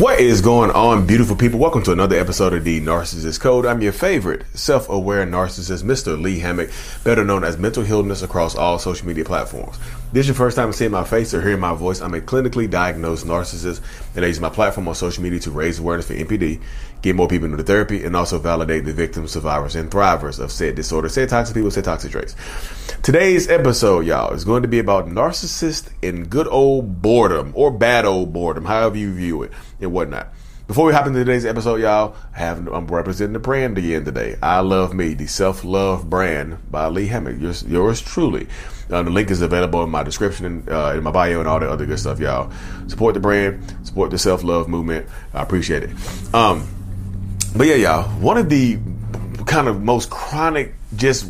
[0.00, 1.60] What is going on, beautiful people?
[1.60, 3.66] Welcome to another episode of the Narcissist Code.
[3.66, 6.18] I'm your favorite self aware narcissist, Mr.
[6.18, 6.70] Lee Hammock,
[7.04, 9.78] better known as Mental Healness across all social media platforms.
[10.14, 12.00] This is your first time seeing my face or hearing my voice.
[12.00, 13.82] I'm a clinically diagnosed narcissist,
[14.16, 16.62] and I use my platform on social media to raise awareness for NPD,
[17.02, 20.74] get more people into therapy, and also validate the victims, survivors, and thrivers of said
[20.74, 22.34] disorder, said toxic people, said toxic traits.
[23.02, 28.04] Today's episode, y'all, is going to be about narcissist and good old boredom or bad
[28.04, 30.28] old boredom, however you view it and whatnot.
[30.70, 34.36] Before we hop into today's episode, y'all, I have I'm representing the brand again today.
[34.40, 37.40] I love me, the self love brand by Lee Hammock.
[37.40, 38.46] Yours, yours truly.
[38.88, 41.58] Uh, the link is available in my description and uh, in my bio and all
[41.58, 42.52] the other good stuff, y'all.
[42.86, 45.08] Support the brand, support the self love movement.
[45.34, 45.90] I appreciate it.
[46.32, 46.68] Um,
[47.56, 48.78] but yeah, y'all, one of the
[49.46, 51.28] kind of most chronic, just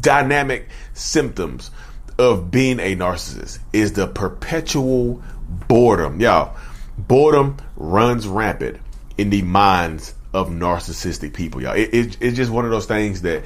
[0.00, 1.70] dynamic symptoms
[2.18, 5.22] of being a narcissist is the perpetual
[5.68, 6.20] boredom.
[6.20, 6.56] Y'all,
[6.98, 8.80] boredom runs rampant
[9.18, 11.74] in the minds of narcissistic people, y'all.
[11.74, 13.44] It, it, it's just one of those things that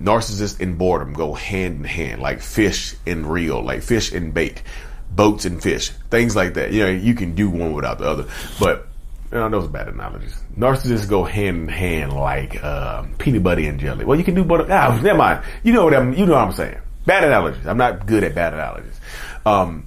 [0.00, 4.62] narcissists and boredom go hand in hand, like fish and reel, like fish and bait,
[5.10, 6.72] boats and fish, things like that.
[6.72, 8.26] You know, you can do one without the other,
[8.58, 8.88] but
[9.34, 10.38] know, those are bad analogies.
[10.56, 14.04] Narcissists go hand in hand like uh, peanut butter and jelly.
[14.04, 14.66] Well, you can do butter.
[14.70, 15.44] Ah, never mind.
[15.62, 16.12] You know what I'm.
[16.14, 16.78] You know what I'm saying.
[17.06, 17.66] Bad analogies.
[17.66, 18.98] I'm not good at bad analogies.
[19.44, 19.86] Um,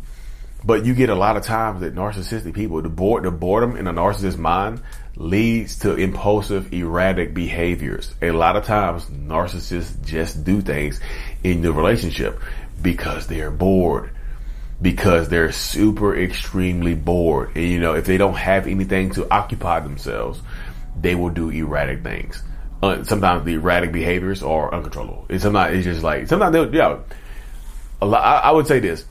[0.63, 3.87] but you get a lot of times that narcissistic people, the bored, the boredom in
[3.87, 4.81] a narcissist's mind
[5.15, 8.13] leads to impulsive, erratic behaviors.
[8.21, 10.99] A lot of times narcissists just do things
[11.43, 12.39] in the relationship
[12.81, 14.11] because they're bored.
[14.81, 17.55] Because they're super extremely bored.
[17.55, 20.41] And you know, if they don't have anything to occupy themselves,
[20.99, 22.43] they will do erratic things.
[22.81, 25.25] Uh, sometimes the erratic behaviors are uncontrollable.
[25.29, 26.99] And sometimes it's just like, sometimes they'll, yeah,
[28.01, 29.05] a lot, I, I would say this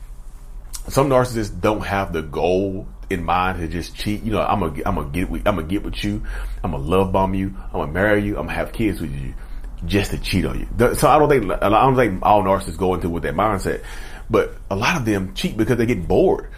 [0.87, 4.23] some narcissists don't have the goal in mind to just cheat.
[4.23, 6.23] You know, I'm gonna, I'm gonna get, with, I'm gonna get with you.
[6.63, 7.47] I'm gonna love bomb you.
[7.65, 8.37] I'm gonna marry you.
[8.37, 9.33] I'm gonna have kids with you,
[9.85, 10.95] just to cheat on you.
[10.95, 13.83] So I don't think, I don't think all narcissists go into with that mindset,
[14.29, 16.49] but a lot of them cheat because they get bored.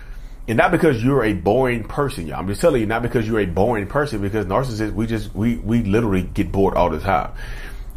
[0.48, 2.40] And not because you're a boring person, y'all.
[2.40, 5.58] I'm just telling you, not because you're a boring person, because narcissists, we just, we,
[5.58, 7.34] we literally get bored all the time.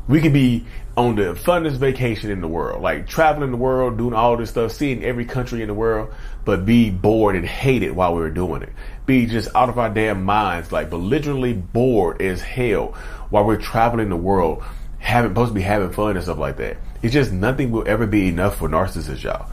[0.06, 0.66] We could be
[0.96, 4.72] on the funnest vacation in the world, like traveling the world, doing all this stuff,
[4.72, 6.12] seeing every country in the world,
[6.44, 8.72] but be bored and hate it while we were doing it.
[9.06, 12.88] Be just out of our damn minds, like belligerently bored as hell
[13.30, 14.62] while we're traveling the world,
[14.98, 16.76] having supposed to be having fun and stuff like that.
[17.02, 19.50] It's just nothing will ever be enough for narcissists, y'all.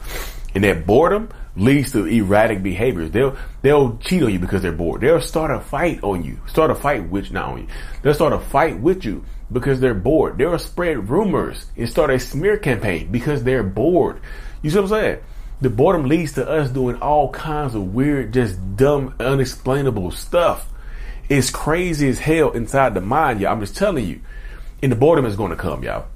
[0.54, 3.10] And that boredom leads to erratic behaviors.
[3.10, 5.00] They'll they'll cheat on you because they're bored.
[5.00, 6.40] They'll start a fight on you.
[6.46, 7.66] Start a fight with not on you.
[8.02, 10.38] They'll start a fight with you because they're bored.
[10.38, 14.20] They'll spread rumors and start a smear campaign because they're bored.
[14.62, 15.18] You see what I'm saying?
[15.60, 20.66] The boredom leads to us doing all kinds of weird, just dumb, unexplainable stuff.
[21.28, 23.52] It's crazy as hell inside the mind, y'all.
[23.52, 24.20] I'm just telling you.
[24.82, 26.06] And the boredom is going to come, y'all.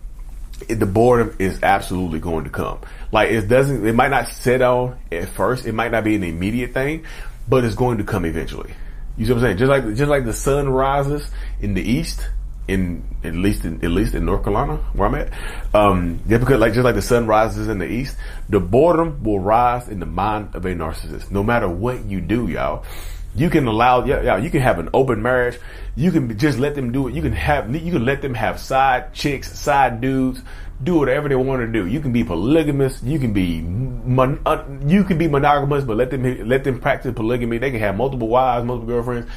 [0.69, 2.79] The boredom is absolutely going to come.
[3.13, 5.67] Like it doesn't, it might not set on at first.
[5.67, 7.05] It might not be an immediate thing,
[7.49, 8.73] but it's going to come eventually.
[9.17, 9.59] You see what I'm saying?
[9.59, 11.29] Just like, just like the sun rises
[11.61, 12.29] in the east,
[12.67, 15.33] in at least in, at least in North Carolina where I'm at.
[15.75, 18.17] Um, yeah, because like just like the sun rises in the east,
[18.49, 21.31] the boredom will rise in the mind of a narcissist.
[21.31, 22.85] No matter what you do, y'all,
[23.35, 25.59] you can allow yeah, yeah you can have an open marriage.
[25.97, 27.15] You can just let them do it.
[27.15, 30.43] You can have you can let them have side chicks, side dudes.
[30.83, 31.87] Do whatever they want to do.
[31.87, 33.03] You can be polygamous.
[33.03, 37.15] You can be mon- uh, you can be monogamous, but let them let them practice
[37.15, 37.59] polygamy.
[37.59, 39.31] They can have multiple wives, multiple girlfriends,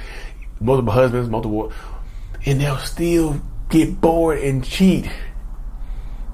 [0.60, 1.72] multiple husbands, multiple
[2.46, 5.10] and they'll still get bored and cheat.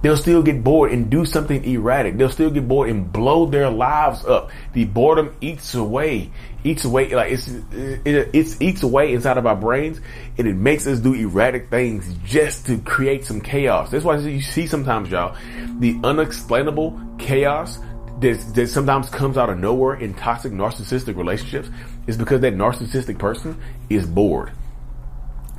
[0.04, 2.18] They'll still get bored and do something erratic.
[2.18, 4.52] They'll still get bored and blow their lives up.
[4.74, 6.30] The boredom eats away,
[6.66, 10.02] eats away, like it's, it, it's eats away inside of our brains
[10.38, 13.92] and it makes us do erratic things just to create some chaos.
[13.92, 15.38] That's why you see sometimes y'all,
[15.80, 17.80] the unexplainable chaos
[18.20, 21.70] that, that sometimes comes out of nowhere in toxic narcissistic relationships
[22.08, 23.58] is because that narcissistic person
[23.90, 24.52] is bored.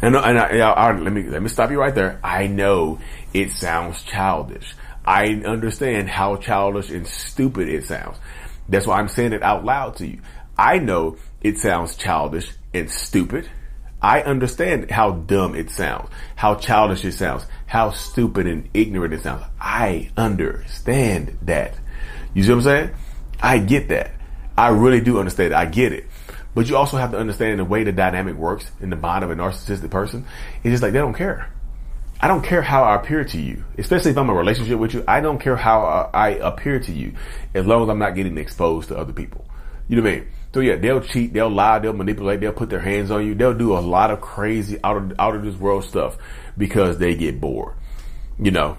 [0.04, 2.20] And, and I, I, let me let me stop you right there.
[2.22, 2.98] I know
[3.32, 4.74] it sounds childish.
[5.02, 8.18] I understand how childish and stupid it sounds.
[8.68, 10.20] That's why I'm saying it out loud to you.
[10.58, 13.48] I know it sounds childish and stupid.
[14.02, 19.22] I understand how dumb it sounds, how childish it sounds, how stupid and ignorant it
[19.22, 19.44] sounds.
[19.58, 21.78] I understand that.
[22.34, 22.90] You see what I'm saying?
[23.40, 24.10] I get that.
[24.58, 25.56] I really do understand it.
[25.56, 26.04] I get it.
[26.54, 29.30] But you also have to understand the way the dynamic works in the mind of
[29.30, 30.26] a narcissistic person.
[30.62, 31.50] It's just like they don't care.
[32.20, 34.94] I don't care how I appear to you, especially if I'm in a relationship with
[34.94, 35.04] you.
[35.06, 37.14] I don't care how uh, I appear to you
[37.54, 39.44] as long as I'm not getting exposed to other people.
[39.88, 40.28] You know what I mean?
[40.54, 43.52] So yeah, they'll cheat, they'll lie, they'll manipulate, they'll put their hands on you, they'll
[43.52, 46.16] do a lot of crazy out of out of this world stuff
[46.56, 47.74] because they get bored.
[48.38, 48.78] You know,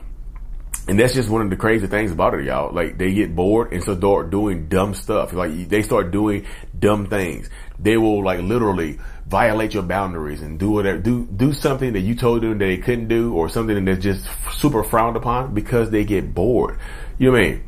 [0.88, 2.74] and that's just one of the crazy things about it, y'all.
[2.74, 5.34] Like they get bored and so start doing dumb stuff.
[5.34, 6.46] Like they start doing
[6.78, 7.50] dumb things.
[7.80, 12.14] They will like literally violate your boundaries and do whatever, do, do something that you
[12.14, 16.04] told them that they couldn't do or something that's just super frowned upon because they
[16.04, 16.78] get bored.
[17.18, 17.64] You know what I mean?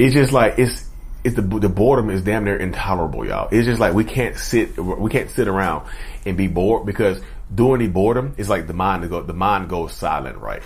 [0.00, 0.88] It's just like, it's,
[1.22, 3.48] it's the, the boredom is damn near intolerable, y'all.
[3.52, 5.86] It's just like we can't sit, we can't sit around
[6.26, 7.22] and be bored because
[7.54, 10.62] during the boredom, it's like the mind go, the mind goes silent, right?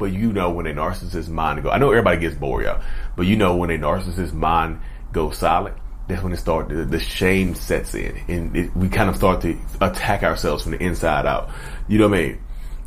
[0.00, 2.82] But you know when a narcissist mind go, I know everybody gets bored, y'all,
[3.16, 4.80] but you know when a narcissist mind
[5.12, 5.76] goes silent,
[6.08, 9.42] that's when it starts, the, the, shame sets in and it, we kind of start
[9.42, 11.50] to attack ourselves from the inside out.
[11.86, 12.38] You know what I mean?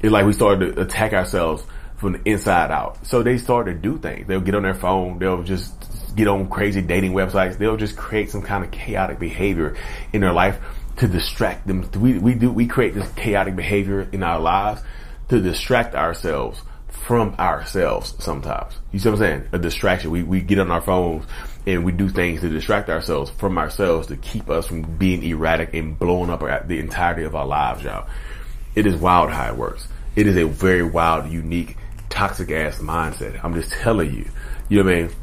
[0.01, 1.63] It's like we start to attack ourselves
[1.97, 3.05] from the inside out.
[3.05, 4.27] So they start to do things.
[4.27, 5.19] They'll get on their phone.
[5.19, 7.59] They'll just get on crazy dating websites.
[7.59, 9.77] They'll just create some kind of chaotic behavior
[10.13, 10.59] in their life
[10.97, 11.87] to distract them.
[11.95, 14.81] We, we do, we create this chaotic behavior in our lives
[15.29, 16.59] to distract ourselves
[16.93, 18.73] from ourselves sometimes.
[18.91, 19.49] You see what I'm saying?
[19.51, 20.11] A distraction.
[20.11, 21.25] We, we get on our phones
[21.65, 25.73] and we do things to distract ourselves from ourselves to keep us from being erratic
[25.73, 28.07] and blowing up the entirety of our lives, y'all.
[28.75, 29.87] It is wild how it works.
[30.15, 31.77] It is a very wild, unique,
[32.09, 33.43] toxic ass mindset.
[33.43, 34.29] I'm just telling you.
[34.69, 35.15] You know what I mean?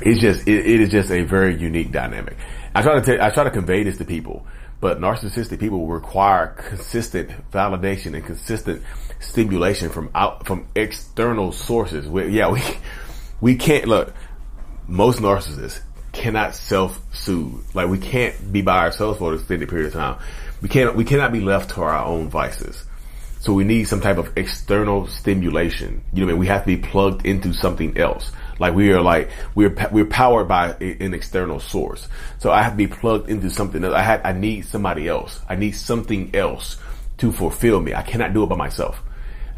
[0.00, 2.36] It's just, it, it is just a very unique dynamic.
[2.74, 4.46] I try to tell, I try to convey this to people,
[4.82, 8.82] but narcissistic people require consistent validation and consistent
[9.20, 12.08] stimulation from out, from external sources.
[12.08, 12.60] We, yeah, we,
[13.40, 14.12] we can't look,
[14.88, 15.80] most narcissists
[16.10, 17.64] cannot self-soothe.
[17.76, 20.18] Like we can't be by ourselves for an extended period of time.
[20.60, 22.84] We can't, we cannot be left to our own vices.
[23.38, 26.02] So we need some type of external stimulation.
[26.12, 26.40] You know what I mean?
[26.40, 28.32] We have to be plugged into something else.
[28.62, 32.06] Like we are like, we're, we're powered by an external source.
[32.38, 33.92] So I have to be plugged into something else.
[33.92, 35.40] I have, I need somebody else.
[35.48, 36.76] I need something else
[37.18, 37.92] to fulfill me.
[37.92, 39.02] I cannot do it by myself.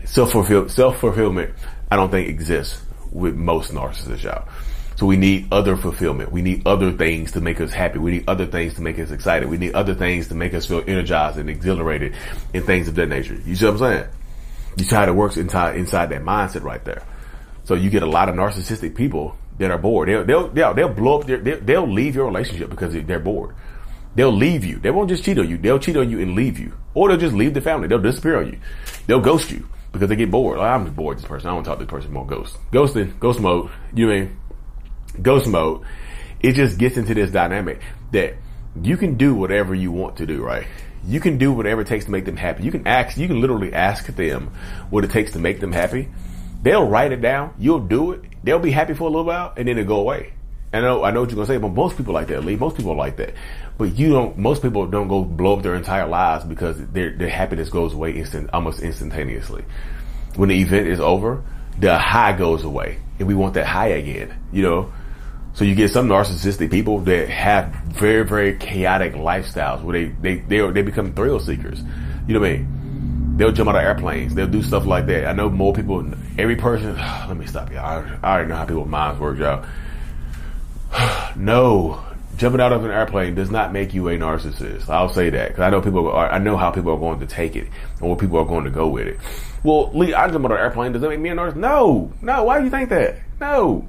[0.06, 1.52] Self fulfill, self fulfillment,
[1.90, 2.80] I don't think exists
[3.12, 4.48] with most narcissists, y'all.
[4.96, 6.32] So we need other fulfillment.
[6.32, 7.98] We need other things to make us happy.
[7.98, 9.50] We need other things to make us excited.
[9.50, 12.14] We need other things to make us feel energized and exhilarated
[12.54, 13.38] and things of that nature.
[13.44, 14.06] You see what I'm saying?
[14.78, 17.02] You see how it works inside, inside that mindset right there.
[17.64, 20.08] So you get a lot of narcissistic people that are bored.
[20.08, 23.54] They'll, they'll, they'll, they'll blow up their, they'll, they'll leave your relationship because they're bored.
[24.14, 24.78] They'll leave you.
[24.78, 25.58] They won't just cheat on you.
[25.58, 26.72] They'll cheat on you and leave you.
[26.94, 27.88] Or they'll just leave the family.
[27.88, 28.58] They'll disappear on you.
[29.06, 30.58] They'll ghost you because they get bored.
[30.58, 31.50] Like, I'm bored this person.
[31.50, 32.56] I don't talk to this person more ghost.
[32.70, 33.70] Ghosting, ghost mode.
[33.92, 34.36] You mean?
[35.20, 35.82] ghost mode,
[36.40, 37.80] it just gets into this dynamic
[38.12, 38.34] that
[38.82, 40.66] you can do whatever you want to do, right?
[41.06, 42.64] You can do whatever it takes to make them happy.
[42.64, 44.52] You can ask, you can literally ask them
[44.90, 46.08] what it takes to make them happy.
[46.64, 47.52] They'll write it down.
[47.58, 48.22] You'll do it.
[48.42, 50.32] They'll be happy for a little while and then it'll go away.
[50.72, 52.56] I know, I know what you're gonna say, but most people like that, Lee.
[52.56, 53.34] Most people like that.
[53.76, 57.28] But you don't, most people don't go blow up their entire lives because their, their
[57.28, 59.62] happiness goes away instant, almost instantaneously.
[60.36, 61.44] When the event is over,
[61.78, 64.90] the high goes away and we want that high again, you know?
[65.52, 70.36] So you get some narcissistic people that have very, very chaotic lifestyles where they, they,
[70.38, 71.82] they, they become thrill seekers.
[72.26, 72.73] You know what I mean?
[73.36, 74.34] They'll jump out of airplanes.
[74.34, 75.26] They'll do stuff like that.
[75.26, 76.06] I know more people,
[76.38, 76.96] every person,
[77.28, 77.84] let me stop y'all.
[77.84, 79.64] I, I already know how people's minds work, y'all.
[81.36, 82.04] no,
[82.36, 84.88] jumping out of an airplane does not make you a narcissist.
[84.88, 87.26] I'll say that because I know people are, I know how people are going to
[87.26, 87.68] take it
[88.00, 89.18] and people are going to go with it.
[89.62, 90.92] Well, Lee, I jump out of an airplane.
[90.92, 91.56] Does that make me a narcissist?
[91.56, 92.44] No, no.
[92.44, 93.18] Why do you think that?
[93.40, 93.88] No.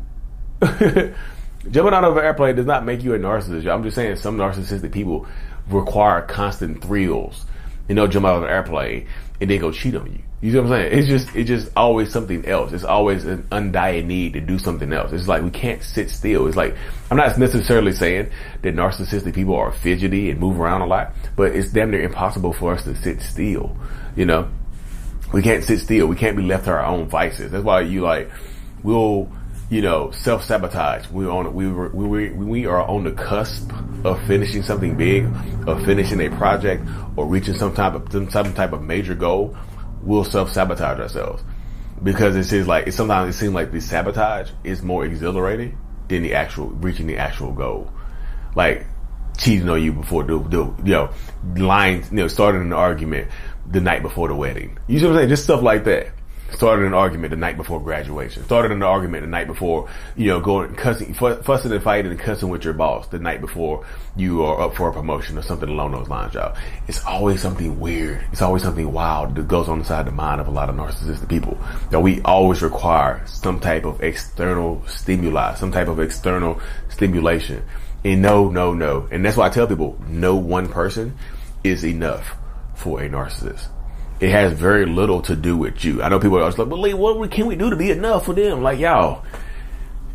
[0.61, 3.71] Jumping out of an airplane does not make you a narcissist.
[3.71, 5.27] I'm just saying some narcissistic people
[5.67, 7.45] require constant thrills.
[7.87, 9.07] And they'll jump out of an airplane
[9.41, 10.19] and they go cheat on you.
[10.41, 10.99] You see what I'm saying?
[10.99, 12.71] It's just, it's just always something else.
[12.71, 15.11] It's always an undying need to do something else.
[15.11, 16.47] It's like we can't sit still.
[16.47, 16.75] It's like,
[17.09, 18.29] I'm not necessarily saying
[18.61, 22.53] that narcissistic people are fidgety and move around a lot, but it's damn near impossible
[22.53, 23.75] for us to sit still.
[24.15, 24.47] You know,
[25.33, 26.07] we can't sit still.
[26.07, 27.51] We can't be left to our own vices.
[27.51, 28.29] That's why you like,
[28.83, 29.31] we'll,
[29.69, 31.09] you know, self sabotage.
[31.09, 33.71] We're on we were we we are on the cusp
[34.03, 35.25] of finishing something big,
[35.67, 39.57] of finishing a project, or reaching some type of some type of major goal.
[40.03, 41.43] We'll self sabotage ourselves
[42.03, 46.21] because it seems like it sometimes it seems like the sabotage is more exhilarating than
[46.21, 47.91] the actual reaching the actual goal.
[48.55, 48.85] Like
[49.37, 51.09] cheating on you before the, the you know
[51.55, 53.29] lying, you know, starting an argument
[53.69, 54.77] the night before the wedding.
[54.87, 55.29] You see what I'm saying?
[55.29, 56.14] Just stuff like that
[56.53, 60.39] started an argument the night before graduation, started an argument the night before, you know,
[60.39, 63.85] going cussing, fussing and fighting and cussing with your boss the night before
[64.15, 66.55] you are up for a promotion or something along those lines, y'all.
[66.87, 68.23] It's always something weird.
[68.31, 71.29] It's always something wild that goes on inside the mind of a lot of narcissistic
[71.29, 71.57] people
[71.89, 77.63] that we always require some type of external stimuli, some type of external stimulation
[78.03, 79.07] And no, no, no.
[79.11, 81.17] And that's why I tell people no one person
[81.63, 82.35] is enough
[82.75, 83.67] for a narcissist.
[84.25, 86.01] It has very little to do with you.
[86.01, 88.25] I know people are always like, well, Lee, what can we do to be enough
[88.25, 88.63] for them?
[88.63, 89.23] Like, y'all,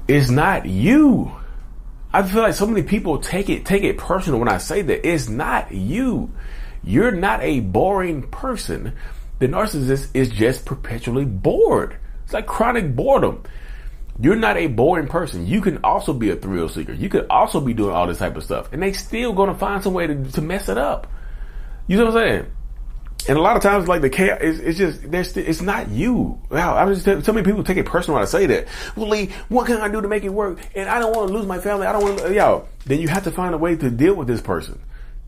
[0.09, 1.31] it's not you.
[2.13, 5.09] I feel like so many people take it take it personal when I say that.
[5.09, 6.33] It's not you.
[6.83, 8.97] You're not a boring person.
[9.39, 11.97] The narcissist is just perpetually bored.
[12.25, 13.45] It's like chronic boredom.
[14.19, 15.47] You're not a boring person.
[15.47, 16.95] You can also be a thrill seeker.
[16.95, 18.73] You could also be doing all this type of stuff.
[18.73, 21.07] And they still gonna find some way to, to mess it up.
[21.87, 22.53] You know what I'm saying?
[23.29, 26.41] And a lot of times, like the chaos, it's, it's just there's it's not you.
[26.51, 28.67] Wow, I'm just so many people take it personal when I say that.
[28.97, 30.59] Well, Lee, what can I do to make it work?
[30.75, 31.87] And I don't want to lose my family.
[31.87, 32.67] I don't want to, yo.
[32.87, 34.81] Then you have to find a way to deal with this person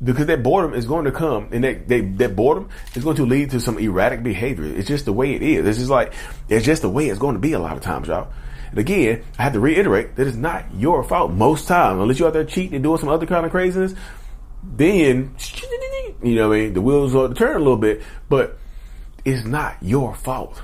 [0.03, 3.27] because that boredom is going to come, and that they, that boredom is going to
[3.27, 4.65] lead to some erratic behavior.
[4.65, 5.67] It's just the way it is.
[5.67, 6.15] It's just like
[6.49, 8.33] it's just the way it's going to be a lot of times, y'all.
[8.71, 12.29] And again, I have to reiterate that it's not your fault most times, unless you're
[12.29, 13.95] out there cheating and doing some other kind of craziness.
[14.63, 15.35] Then
[16.23, 16.75] you know what I mean?
[16.75, 18.59] The wheels to turn a little bit, but
[19.25, 20.63] it's not your fault.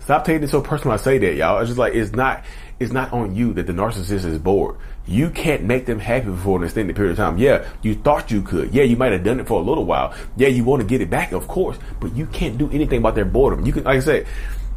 [0.00, 0.94] Stop taking it so personal.
[0.94, 1.58] I say that, y'all.
[1.60, 2.44] It's just like it's not.
[2.80, 4.76] It's not on you that the narcissist is bored.
[5.06, 7.36] You can't make them happy for an extended period of time.
[7.36, 8.72] Yeah, you thought you could.
[8.74, 10.14] Yeah, you might have done it for a little while.
[10.36, 13.14] Yeah, you want to get it back, of course, but you can't do anything about
[13.14, 13.66] their boredom.
[13.66, 14.26] You can, like I said,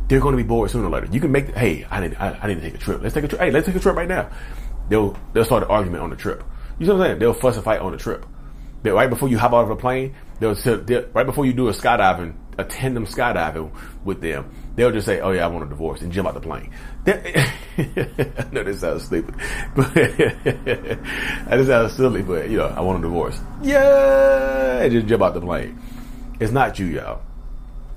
[0.10, 1.08] they're going to be bored sooner or later.
[1.12, 1.56] You can make.
[1.56, 2.16] Hey, I need.
[2.20, 3.02] I, I need to take a trip.
[3.02, 3.42] Let's take a trip.
[3.42, 4.30] Hey, let's take a trip right now.
[4.90, 6.44] They'll they'll start an argument on the trip.
[6.78, 7.20] You know what I'm saying?
[7.20, 8.26] They'll fuss and fight on the trip
[8.84, 11.70] that right before you hop out of a plane, they'll, they'll right before you do
[11.70, 13.72] a skydiving, a tandem skydiving
[14.04, 16.42] with them, they'll just say, "Oh yeah, I want a divorce," and jump out the
[16.42, 16.72] plane.
[17.08, 19.36] I know this sounds stupid,
[19.76, 22.22] but that sounds silly.
[22.22, 23.40] But you know, I want a divorce.
[23.62, 25.80] Yeah, just jump out the plane.
[26.40, 27.22] It's not you, y'all.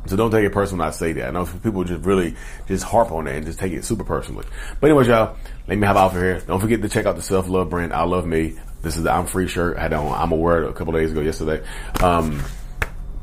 [0.06, 1.28] So don't take it personal when I say that.
[1.28, 2.36] I know people just really
[2.68, 4.46] just harp on that and just take it super personally.
[4.80, 6.40] But anyways, y'all, let me hop out for here.
[6.40, 7.92] Don't forget to check out the self love brand.
[7.92, 8.56] I love me.
[8.86, 9.78] This is the I'm Free shirt.
[9.78, 11.66] I had on I'm Aware a couple days ago yesterday.
[12.00, 12.40] Um,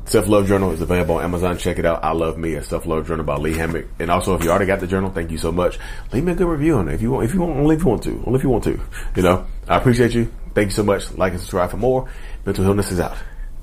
[0.04, 1.56] Self Love Journal is available on Amazon.
[1.56, 2.04] Check it out.
[2.04, 3.86] I Love Me, a Self Love Journal by Lee Hammock.
[3.98, 5.78] And also, if you already got the journal, thank you so much.
[6.12, 7.24] Leave me a good review on it if you want.
[7.24, 8.22] If you want, only if you want to.
[8.26, 8.78] Only if you want to.
[9.16, 10.30] You know, I appreciate you.
[10.52, 11.10] Thank you so much.
[11.12, 12.10] Like and subscribe for more.
[12.44, 13.16] Mental Healness is out.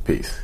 [0.03, 0.36] Peace.